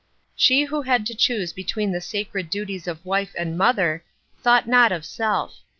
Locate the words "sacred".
2.01-2.49